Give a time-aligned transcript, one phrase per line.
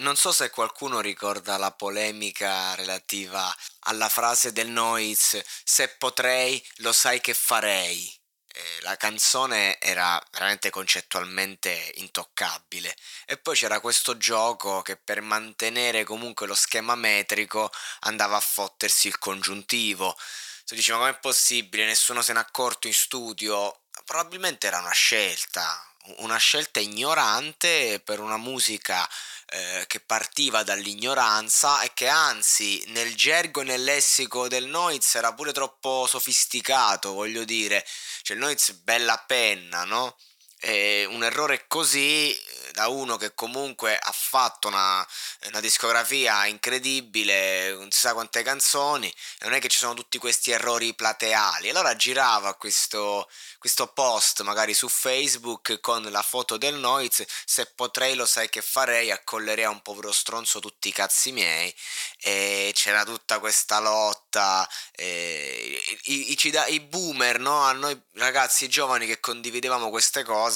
[0.00, 6.90] Non so se qualcuno ricorda la polemica relativa alla frase del Noiz se potrei lo
[6.92, 8.10] sai che farei.
[8.46, 12.96] Eh, la canzone era veramente concettualmente intoccabile
[13.26, 19.06] e poi c'era questo gioco che per mantenere comunque lo schema metrico andava a fottersi
[19.06, 20.16] il congiuntivo.
[20.64, 21.84] Tu dici ma com'è possibile?
[21.84, 23.82] Nessuno se n'è accorto in studio?
[24.06, 29.08] Probabilmente era una scelta, una scelta ignorante per una musica
[29.46, 35.34] eh, che partiva dall'ignoranza e che anzi nel gergo e nel lessico del Noiz era
[35.34, 37.86] pure troppo sofisticato, voglio dire,
[38.22, 40.16] cioè il Noiz bella penna, no?
[40.62, 45.06] E un errore così eh, da uno che comunque ha fatto una,
[45.46, 50.50] una, discografia incredibile, non si sa quante canzoni, non è che ci sono tutti questi
[50.50, 51.70] errori plateali.
[51.70, 58.14] Allora girava questo, questo post magari su Facebook con la foto del Noiz, se potrei
[58.14, 61.74] lo sai che farei, accollerei a un povero stronzo tutti i cazzi miei
[62.18, 67.62] e c'era tutta questa lotta, i, i, i, i boomer, no?
[67.62, 70.49] a noi ragazzi giovani che condividevamo queste cose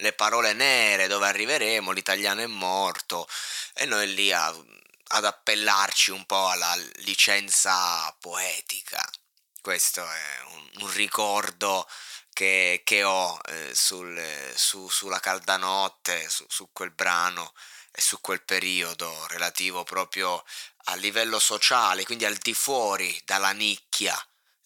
[0.00, 3.28] le parole nere, dove arriveremo, l'italiano è morto,
[3.74, 4.54] e noi lì a,
[5.08, 9.04] ad appellarci un po' alla licenza poetica.
[9.60, 11.88] Questo è un, un ricordo
[12.32, 17.52] che, che ho eh, sul, su, sulla calda notte, su, su quel brano
[17.90, 20.44] e su quel periodo relativo proprio
[20.84, 24.16] a livello sociale, quindi al di fuori dalla nicchia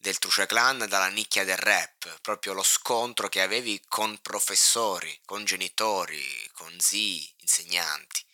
[0.02, 5.44] del Truce Clan, dalla nicchia del rap, proprio lo scontro che avevi con professori, con
[5.44, 6.20] genitori,
[6.52, 8.24] con zii, insegnanti.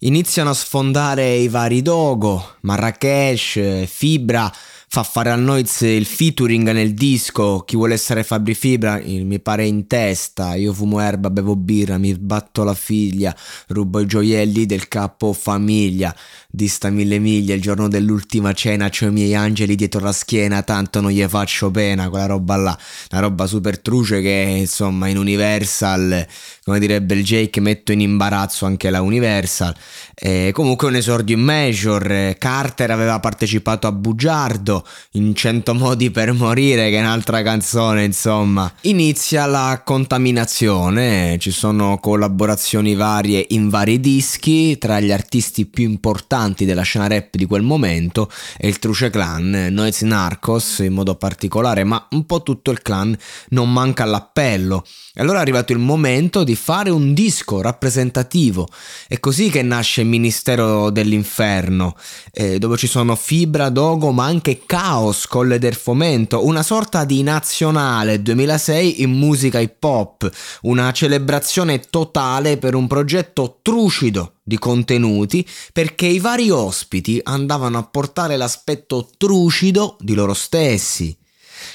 [0.00, 4.54] Iniziano a sfondare i vari Dogo, Marrakesh, Fibra,
[4.94, 9.66] fa fare a Noiz il featuring nel disco Chi vuole essere Fabri Fibra mi pare
[9.66, 10.54] in testa.
[10.54, 13.34] Io fumo erba, bevo birra, mi batto la figlia
[13.66, 16.14] Rubo i gioielli del capo famiglia.
[16.48, 21.00] Dista mille miglia, il giorno dell'ultima cena C'ho i miei angeli dietro la schiena Tanto
[21.00, 22.78] non gli faccio pena Quella roba là,
[23.10, 26.24] una roba super truce che insomma in Universal
[26.62, 29.74] Come direbbe il Jake metto in imbarazzo anche la Universal
[30.14, 36.32] e Comunque un esordio in major Carter aveva partecipato a Bugiardo in Cento modi per
[36.32, 38.72] morire, che è un'altra canzone, insomma.
[38.82, 46.64] Inizia la contaminazione, ci sono collaborazioni varie in vari dischi, tra gli artisti più importanti
[46.64, 51.82] della scena rap di quel momento è il Truce Clan, Noiz Narcos in modo particolare,
[51.82, 53.16] ma un po' tutto il clan
[53.48, 54.84] non manca all'appello.
[55.12, 58.68] E allora è arrivato il momento di fare un disco rappresentativo.
[59.06, 61.96] È così che nasce il Ministero dell'Inferno,
[62.32, 67.22] eh, dove ci sono Fibra, Dogo, ma anche Caos, Colle del Fomento, una sorta di
[67.22, 70.30] nazionale 2006 in musica hip hop,
[70.62, 77.84] una celebrazione totale per un progetto trucido di contenuti perché i vari ospiti andavano a
[77.84, 81.16] portare l'aspetto trucido di loro stessi.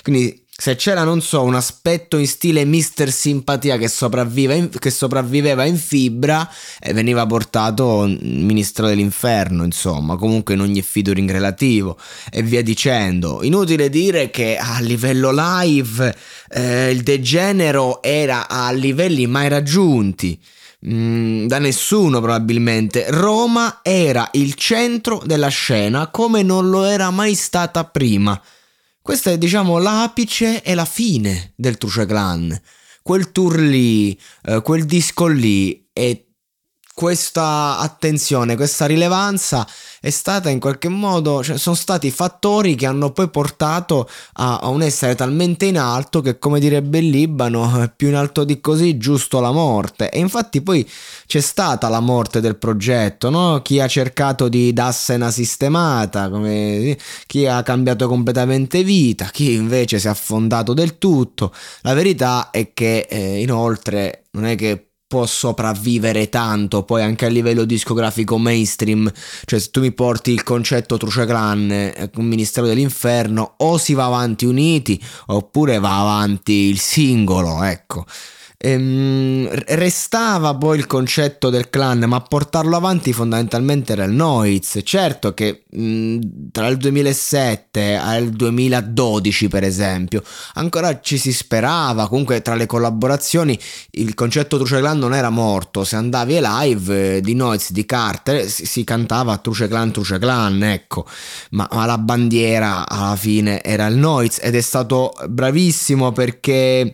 [0.04, 3.90] Quindi se c'era, non so, un aspetto in stile Mister Simpatia che,
[4.53, 6.50] in, che sopravviveva in fibra,
[6.81, 11.98] eh, veniva portato il Ministro dell'Inferno, insomma, comunque in ogni featuring relativo
[12.30, 13.42] e via dicendo.
[13.42, 16.14] Inutile dire che a livello live
[16.50, 20.38] eh, il degenero era a livelli mai raggiunti.
[20.88, 23.06] Mm, da nessuno probabilmente.
[23.09, 28.38] Roma era il centro della scena come non lo era mai stata prima.
[29.09, 32.56] Questo è diciamo l'apice e la fine del Truce Clan.
[33.02, 36.29] Quel tour lì, eh, quel disco lì e
[37.00, 39.66] questa attenzione, questa rilevanza
[40.01, 44.68] è stata in qualche modo, cioè sono stati fattori che hanno poi portato a, a,
[44.68, 48.98] un essere talmente in alto che come direbbe il Libano, più in alto di così,
[48.98, 50.10] giusto la morte.
[50.10, 50.86] E infatti poi
[51.25, 53.62] c'è stata la morte del progetto, no?
[53.62, 56.98] Chi ha cercato di darsene sistemata, come,
[57.28, 61.54] chi ha cambiato completamente vita, chi invece si è affondato del tutto.
[61.84, 67.30] La verità è che eh, inoltre non è che può sopravvivere tanto poi anche a
[67.30, 69.12] livello discografico mainstream
[69.44, 73.96] cioè se tu mi porti il concetto Truce Clan eh, un ministero dell'inferno o si
[73.96, 78.06] va avanti uniti oppure va avanti il singolo ecco
[78.62, 84.80] Ehm, restava poi il concetto del clan, ma portarlo avanti fondamentalmente era il Noiz.
[84.84, 90.22] Certo che mh, tra il 2007 e il 2012, per esempio,
[90.56, 92.10] ancora ci si sperava.
[92.10, 93.58] Comunque, tra le collaborazioni,
[93.92, 95.86] il concetto Truce Clan non era morto.
[95.86, 100.20] Se andavi ai live eh, di Noiz, di Carter, si, si, cantava Truce Clan, Truce
[100.20, 101.06] Clan, ecco.
[101.52, 106.94] Ma, ma la bandiera alla fine era il Noiz ed è stato bravissimo perché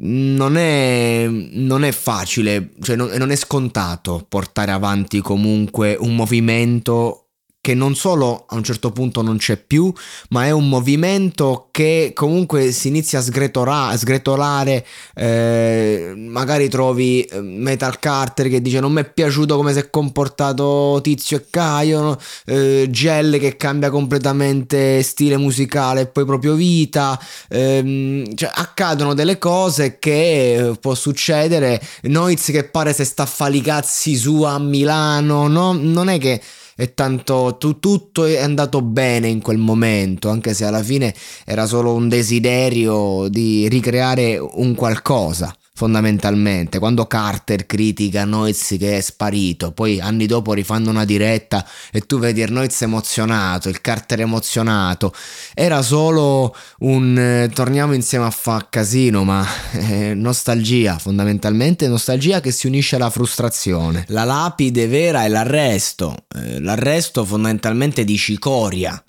[0.00, 7.27] non è, non è facile, cioè non, non è scontato portare avanti comunque un movimento
[7.68, 9.92] che non solo a un certo punto non c'è più,
[10.30, 17.20] ma è un movimento che comunque si inizia a, sgretola- a sgretolare, eh, magari trovi
[17.24, 21.44] eh, Metal Carter che dice non mi è piaciuto come si è comportato Tizio e
[21.50, 27.20] Caio, eh, Gel che cambia completamente stile musicale e poi proprio vita,
[27.50, 33.56] ehm, cioè accadono delle cose che può succedere, Noiz che pare se sta a fare
[33.56, 35.72] i cazzi su a Milano, no?
[35.74, 36.40] non è che
[36.80, 41.12] e tanto tu, tutto è andato bene in quel momento, anche se alla fine
[41.44, 46.80] era solo un desiderio di ricreare un qualcosa fondamentalmente.
[46.80, 52.18] Quando Carter critica Noiz che è sparito, poi anni dopo rifanno una diretta e tu
[52.18, 55.14] vedi Noiz emozionato, il Carter emozionato,
[55.54, 62.50] era solo un eh, torniamo insieme a fa casino, ma eh, nostalgia, fondamentalmente nostalgia che
[62.50, 64.04] si unisce alla frustrazione.
[64.08, 69.00] La lapide vera è l'arresto, eh, l'arresto fondamentalmente di cicoria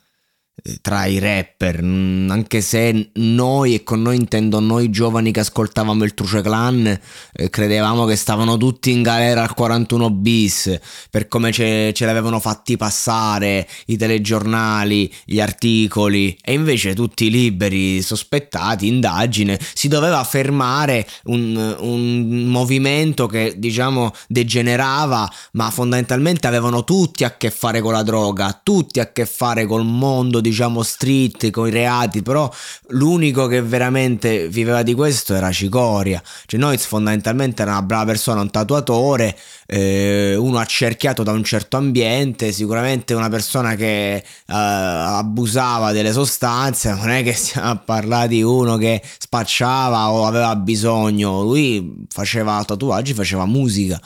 [0.82, 6.04] tra i rapper, mm, anche se noi, e con noi intendo noi giovani che ascoltavamo
[6.04, 7.00] il Truce Clan,
[7.32, 10.80] eh, credevamo che stavano tutti in galera al 41 bis,
[11.10, 18.02] per come ce, ce l'avevano fatti passare i telegiornali, gli articoli, e invece tutti liberi,
[18.02, 27.24] sospettati, indagine, si doveva fermare un, un movimento che diciamo degenerava, ma fondamentalmente avevano tutti
[27.24, 31.50] a che fare con la droga, tutti a che fare col mondo di diciamo street
[31.52, 32.52] con i reati, però
[32.90, 36.22] l'unico che veramente viveva di questo era Cicoria.
[36.46, 41.78] Cioè Noiz fondamentalmente era una brava persona, un tatuatore, eh, uno accerchiato da un certo
[41.78, 48.28] ambiente, sicuramente una persona che eh, abusava delle sostanze, non è che stiamo a parlare
[48.28, 54.00] di uno che spacciava o aveva bisogno, lui faceva tatuaggi, faceva musica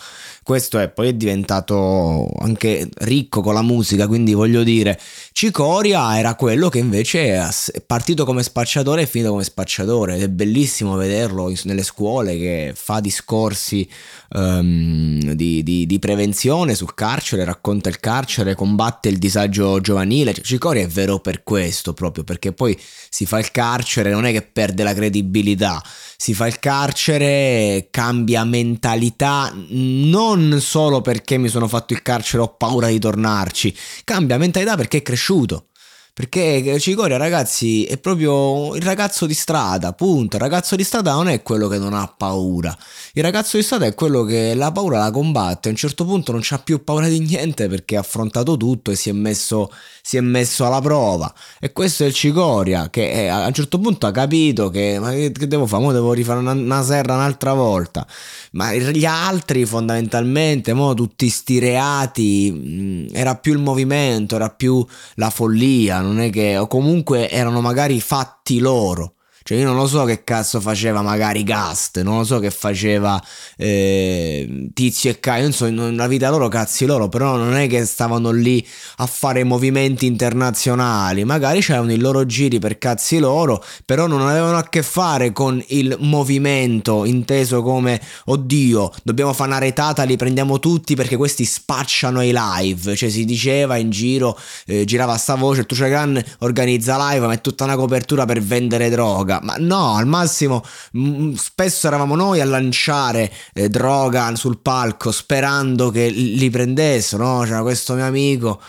[0.44, 5.00] questo è poi è diventato anche ricco con la musica, quindi voglio dire,
[5.32, 10.16] Cicoria era quello che invece è partito come spacciatore e finito come spacciatore.
[10.16, 13.90] Ed è bellissimo vederlo nelle scuole che fa discorsi
[14.34, 20.44] um, di, di, di, prevenzione sul carcere, racconta il carcere, combatte il disagio giovanile, cioè,
[20.44, 22.78] Cicoria è vero per questo proprio, perché poi
[23.10, 25.82] si fa il carcere, non è che perde la credibilità,
[26.18, 32.56] si fa il carcere, cambia mentalità, non solo perché mi sono fatto il carcere ho
[32.56, 35.68] paura di tornarci, cambia mentalità perché è cresciuto.
[36.16, 40.36] Perché Cicoria, ragazzi, è proprio il ragazzo di strada, punto.
[40.36, 42.78] Il ragazzo di strada non è quello che non ha paura.
[43.14, 45.70] Il ragazzo di strada è quello che la paura la combatte.
[45.70, 48.96] A un certo punto non c'ha più paura di niente perché ha affrontato tutto e
[48.96, 49.72] si è messo,
[50.04, 51.34] si è messo alla prova.
[51.60, 55.10] E questo è il Cicoria, che è, a un certo punto ha capito che, ma
[55.10, 55.82] che, che devo fare?
[55.82, 58.06] Mo devo rifare una, una, serra un'altra volta.
[58.52, 64.86] Ma gli altri, fondamentalmente, mo tutti sti reati, mh, era più il movimento, era più
[65.16, 69.16] la follia non è che, o comunque erano magari fatti loro.
[69.44, 73.22] Cioè io non lo so che cazzo faceva magari Gast, non lo so che faceva
[73.58, 78.32] eh, Tizio e Caio, insomma nella vita loro cazzi loro, però non è che stavano
[78.32, 78.66] lì
[78.98, 84.56] a fare movimenti internazionali, magari c'erano i loro giri per cazzi loro, però non avevano
[84.56, 90.60] a che fare con il movimento inteso come oddio, dobbiamo fare una retata, li prendiamo
[90.60, 95.66] tutti perché questi spacciano i live, cioè si diceva in giro, eh, girava sta voce,
[95.66, 99.96] tu Gun organizza live, ma è tutta una copertura per vendere droga droga, ma no,
[99.96, 106.10] al massimo mh, mm, spesso eravamo noi a lanciare eh, droga sul palco sperando che
[106.10, 107.44] li prendessero, no?
[107.44, 108.62] C'era questo mio amico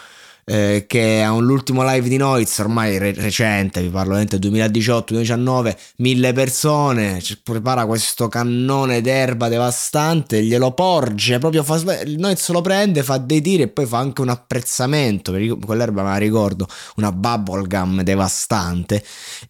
[0.44, 6.32] eh, che è l'ultimo live di Noiz, ormai re- recente, vi parlo del 2018-2019, mille
[6.32, 11.80] persone, prepara questo cannone d'erba devastante, glielo porge, proprio fa,
[12.16, 15.32] Noiz lo prende, fa dei tiri e poi fa anche un apprezzamento,
[15.64, 19.02] quell'erba me la ricordo, una bubblegum devastante,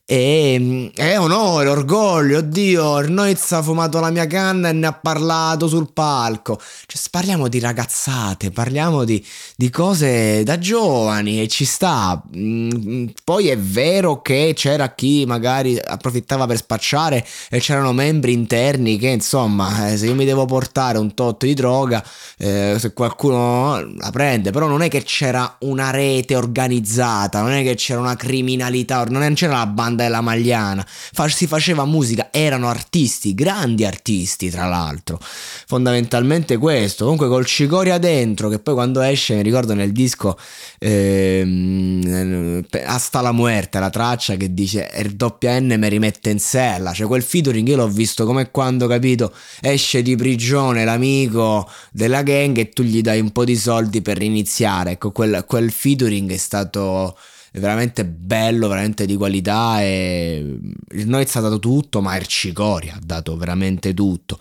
[0.05, 4.93] e mm, è onore, orgoglio, oddio, Noiz ha fumato la mia canna e ne ha
[4.93, 9.25] parlato sul palco, cioè parliamo di ragazzate, parliamo di,
[9.57, 12.23] di cose da giovani, giovani e ci sta.
[12.37, 18.99] Mm, poi è vero che c'era chi magari approfittava per spacciare e c'erano membri interni
[18.99, 22.05] che insomma eh, se io mi devo portare un tot di droga
[22.39, 24.51] eh, se qualcuno la prende.
[24.51, 29.33] Però non è che c'era una rete organizzata non è che c'era una criminalità non
[29.35, 30.87] c'era la banda della Magliana.
[31.35, 35.19] Si faceva musica erano artisti grandi artisti tra l'altro.
[35.67, 37.05] Fondamentalmente questo.
[37.05, 40.37] Comunque col cicoria dentro che poi quando esce mi ricordo nel disco
[40.85, 46.93] ehm, Hasta la muerte la traccia che dice il doppia N mi rimette in sella
[46.93, 49.33] cioè quel featuring io l'ho visto come quando capito?
[49.61, 54.21] Esce di prigione l'amico della gang e tu gli dai un po' di soldi per
[54.23, 57.17] iniziare ecco quel, quel featuring è stato
[57.61, 60.59] veramente bello, veramente di qualità e
[60.91, 64.39] il Noiz ha dato tutto, ma Ercicori ha dato veramente tutto.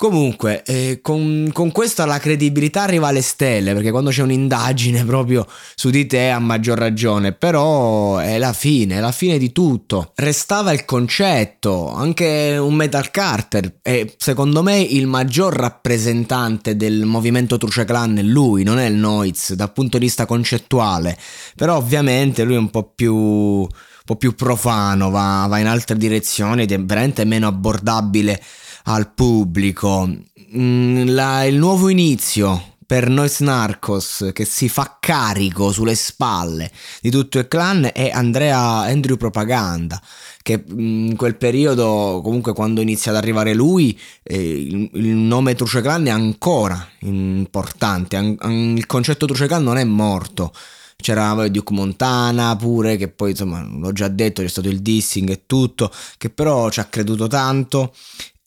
[0.00, 5.46] Comunque, eh, con, con questa la credibilità arriva alle stelle, perché quando c'è un'indagine proprio
[5.74, 10.12] su di te a maggior ragione, però è la fine, è la fine di tutto.
[10.14, 17.58] Restava il concetto, anche un Metal Carter è secondo me il maggior rappresentante del movimento
[17.58, 21.14] Truce Clan è lui, non è il Noiz dal punto di vista concettuale,
[21.54, 23.68] però ovviamente lui è un po' più
[24.16, 28.42] più profano, va, va in altre direzioni ed è veramente meno abbordabile
[28.84, 30.08] al pubblico.
[30.56, 37.08] Mm, la, il nuovo inizio per Nois Narcos che si fa carico sulle spalle di
[37.08, 40.02] tutto il clan è Andrea Andrew Propaganda
[40.42, 45.54] che mm, in quel periodo comunque quando inizia ad arrivare lui eh, il, il, nome
[45.54, 48.36] Truce Clan è ancora importante an,
[48.76, 50.52] il concetto Truce Clan non è morto
[51.00, 55.42] c'era Duke Montana pure che poi insomma l'ho già detto c'è stato il dissing e
[55.46, 57.92] tutto che però ci ha creduto tanto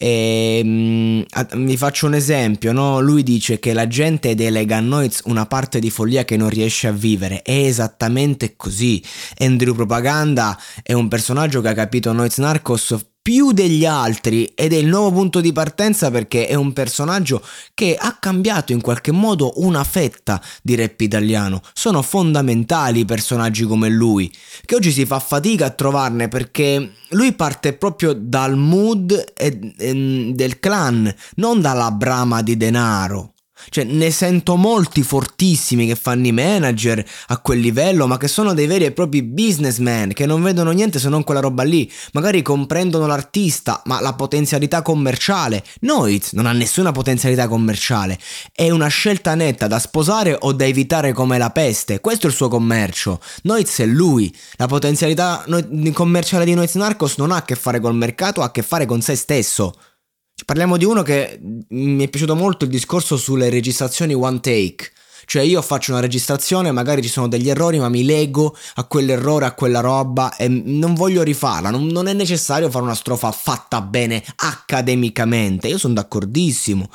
[0.04, 1.26] e, um,
[1.64, 3.00] vi faccio un esempio, no?
[3.00, 6.88] lui dice che la gente delega a Noiz una parte di follia che non riesce
[6.88, 9.02] a vivere, è esattamente così.
[9.38, 14.76] Andrew Propaganda è un personaggio che ha capito Noiz Narcos più degli altri ed è
[14.76, 17.42] il nuovo punto di partenza perché è un personaggio
[17.74, 21.62] che ha cambiato in qualche modo una fetta di rap italiano.
[21.72, 24.30] Sono fondamentali personaggi come lui,
[24.66, 30.32] che oggi si fa fatica a trovarne perché lui parte proprio dal mood e, e,
[30.36, 33.33] del clan, non dalla brama di denaro.
[33.70, 38.54] Cioè, ne sento molti fortissimi che fanno i manager a quel livello, ma che sono
[38.54, 41.92] dei veri e propri businessmen, che non vedono niente se non quella roba lì.
[42.14, 45.64] Magari comprendono l'artista, ma la potenzialità commerciale.
[45.82, 48.20] Noiz non ha nessuna potenzialità commerciale.
[48.52, 52.00] È una scelta netta da sposare o da evitare come la peste.
[52.00, 53.20] Questo è il suo commercio.
[53.44, 54.34] Noiz è lui.
[54.58, 55.46] La potenzialità
[55.94, 58.86] commerciale di Noiz Narcos non ha a che fare col mercato, ha a che fare
[58.86, 59.74] con se stesso.
[60.46, 64.92] Parliamo di uno che mi è piaciuto molto il discorso sulle registrazioni one take.
[65.26, 69.46] Cioè io faccio una registrazione, magari ci sono degli errori, ma mi lego a quell'errore,
[69.46, 71.70] a quella roba e non voglio rifarla.
[71.70, 75.70] Non, non è necessario fare una strofa fatta bene accademicamente.
[75.70, 76.90] Io sono d'accordissimo.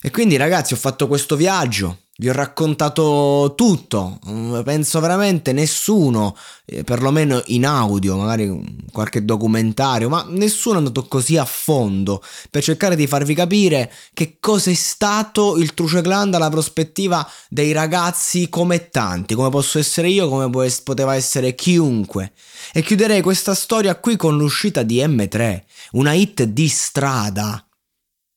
[0.00, 4.20] E quindi ragazzi ho fatto questo viaggio vi ho raccontato tutto,
[4.62, 11.36] penso veramente nessuno, eh, perlomeno in audio, magari qualche documentario, ma nessuno è andato così
[11.36, 16.50] a fondo per cercare di farvi capire che cosa è stato il Truce Clan dalla
[16.50, 20.48] prospettiva dei ragazzi come tanti, come posso essere io, come
[20.84, 22.32] poteva essere chiunque.
[22.72, 27.63] E chiuderei questa storia qui con l'uscita di M3, una hit di strada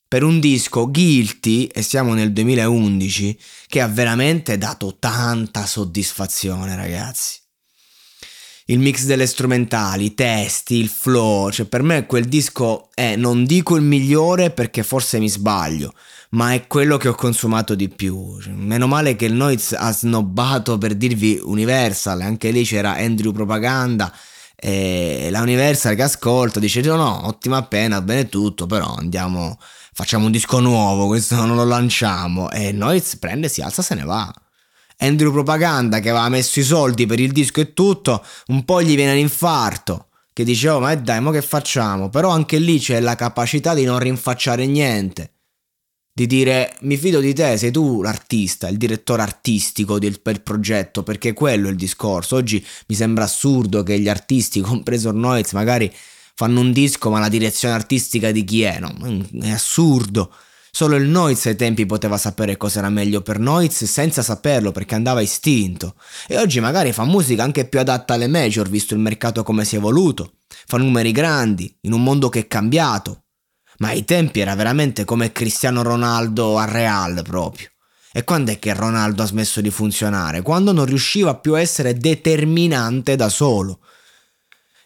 [0.08, 3.38] per un disco Guilty, e siamo nel 2011,
[3.68, 7.40] che ha veramente dato tanta soddisfazione, ragazzi.
[8.70, 13.46] Il mix delle strumentali, i testi, il flow, cioè per me quel disco è, non
[13.46, 15.94] dico il migliore perché forse mi sbaglio,
[16.32, 18.40] ma è quello che ho consumato di più.
[18.42, 23.32] Cioè, meno male che il Noiz ha snobbato per dirvi Universal, anche lì c'era Andrew
[23.32, 24.14] Propaganda
[24.60, 29.58] e la Universal che ascolta dice no, no, ottima pena, bene tutto, però andiamo
[29.98, 32.52] facciamo un disco nuovo, questo non lo lanciamo.
[32.52, 34.32] E noi prende, si alza, se ne va.
[34.98, 38.94] Andrew Propaganda che aveva messo i soldi per il disco e tutto, un po' gli
[38.94, 40.10] viene l'infarto.
[40.32, 42.10] Che dice, oh ma dai, ma che facciamo?
[42.10, 45.37] Però anche lì c'è la capacità di non rinfacciare niente.
[46.18, 51.04] Di dire, mi fido di te, sei tu l'artista, il direttore artistico del, del progetto,
[51.04, 52.38] perché quello è il discorso.
[52.38, 55.94] Oggi mi sembra assurdo che gli artisti, compreso Noiz, magari
[56.34, 58.80] fanno un disco ma la direzione artistica di chi è?
[58.80, 58.96] No,
[59.44, 60.34] è assurdo.
[60.72, 64.96] Solo il Noiz ai tempi poteva sapere cosa era meglio per Noiz senza saperlo perché
[64.96, 65.94] andava istinto.
[66.28, 69.76] E oggi magari fa musica anche più adatta alle major visto il mercato come si
[69.76, 70.38] è evoluto.
[70.66, 73.22] Fa numeri grandi, in un mondo che è cambiato.
[73.78, 77.70] Ma ai tempi era veramente come Cristiano Ronaldo a Real proprio.
[78.12, 80.42] E quando è che Ronaldo ha smesso di funzionare?
[80.42, 83.80] Quando non riusciva più a essere determinante da solo.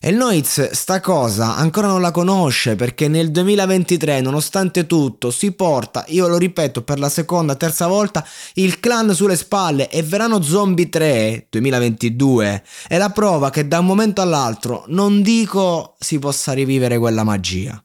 [0.03, 5.51] E il Noiz sta cosa ancora non la conosce perché nel 2023, nonostante tutto, si
[5.51, 10.41] porta, io lo ripeto per la seconda, terza volta, il clan sulle spalle e Verano
[10.41, 16.53] Zombie 3 2022 è la prova che da un momento all'altro non dico si possa
[16.53, 17.79] rivivere quella magia,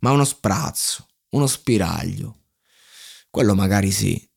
[0.00, 2.44] ma uno sprazzo, uno spiraglio.
[3.30, 4.29] Quello magari sì.